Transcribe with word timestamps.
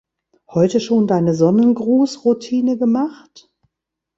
Heute 0.49 0.79
schon 0.79 1.05
deine 1.05 1.35
Sonnengruß-Routine 1.35 2.75
gemacht? 2.79 3.51